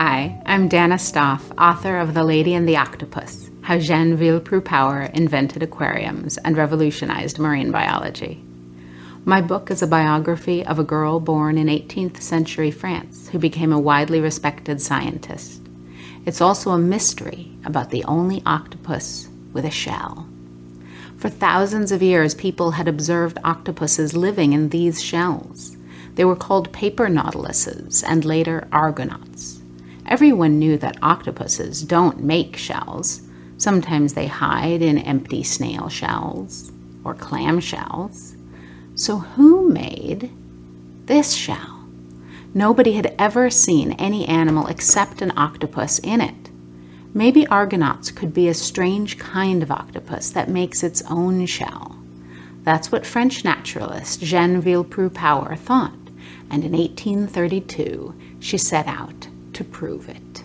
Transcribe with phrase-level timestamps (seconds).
[0.00, 5.60] Hi, I'm Danna Staaf, author of The Lady and the Octopus How Jeanne Villepreux-Power Invented
[5.64, 8.40] Aquariums and Revolutionized Marine Biology.
[9.24, 13.72] My book is a biography of a girl born in 18th century France who became
[13.72, 15.62] a widely respected scientist.
[16.24, 20.28] It's also a mystery about the only octopus with a shell.
[21.16, 25.76] For thousands of years, people had observed octopuses living in these shells.
[26.14, 29.57] They were called paper nautiluses and later argonauts.
[30.08, 33.20] Everyone knew that octopuses don't make shells.
[33.58, 36.72] Sometimes they hide in empty snail shells
[37.04, 38.34] or clam shells.
[38.94, 40.30] So, who made
[41.04, 41.86] this shell?
[42.54, 46.50] Nobody had ever seen any animal except an octopus in it.
[47.12, 51.98] Maybe argonauts could be a strange kind of octopus that makes its own shell.
[52.62, 55.92] That's what French naturalist Jeanne Villepreux-Power thought,
[56.50, 59.28] and in 1832 she set out
[59.58, 60.44] to prove it.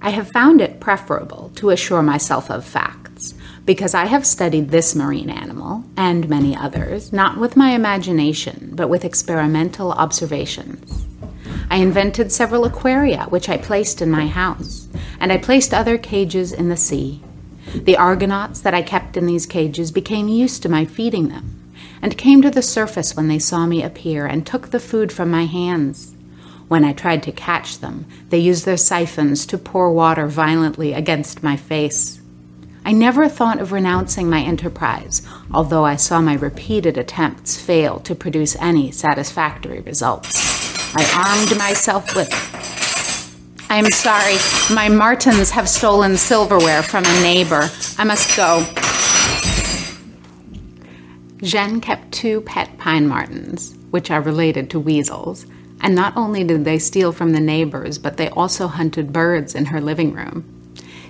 [0.00, 4.94] I have found it preferable to assure myself of facts because I have studied this
[4.94, 11.04] marine animal and many others not with my imagination but with experimental observations.
[11.68, 14.86] I invented several aquaria which I placed in my house,
[15.18, 17.20] and I placed other cages in the sea.
[17.74, 22.16] The argonauts that I kept in these cages became used to my feeding them and
[22.16, 25.46] came to the surface when they saw me appear and took the food from my
[25.46, 26.13] hands.
[26.74, 31.40] When I tried to catch them, they used their siphons to pour water violently against
[31.40, 32.20] my face.
[32.84, 35.22] I never thought of renouncing my enterprise,
[35.52, 40.96] although I saw my repeated attempts fail to produce any satisfactory results.
[40.96, 42.28] I armed myself with.
[43.70, 44.34] I'm sorry,
[44.74, 47.70] my martens have stolen silverware from a neighbor.
[47.98, 48.66] I must go.
[51.40, 55.46] Jeanne kept two pet pine martens, which are related to weasels,
[55.84, 59.66] and not only did they steal from the neighbors, but they also hunted birds in
[59.66, 60.42] her living room.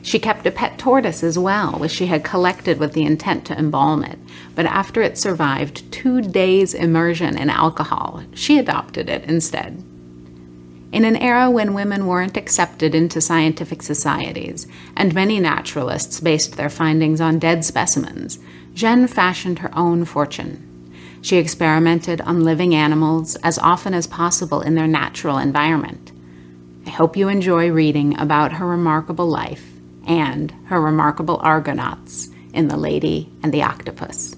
[0.02, 3.56] She kept a pet tortoise as well, which she had collected with the intent to
[3.56, 4.18] embalm it,
[4.56, 9.80] but after it survived two days' immersion in alcohol, she adopted it instead.
[10.90, 16.68] In an era when women weren't accepted into scientific societies, and many naturalists based their
[16.68, 18.40] findings on dead specimens,
[18.74, 20.73] Jeanne fashioned her own fortune.
[21.24, 26.12] She experimented on living animals as often as possible in their natural environment.
[26.86, 29.64] I hope you enjoy reading about her remarkable life
[30.06, 34.36] and her remarkable argonauts in The Lady and the Octopus.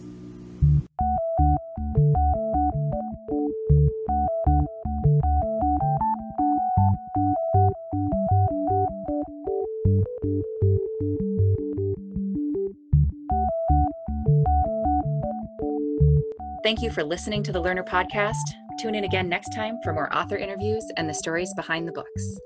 [16.66, 18.34] Thank you for listening to the Lerner Podcast.
[18.80, 22.40] Tune in again next time for more author interviews and the stories behind the books.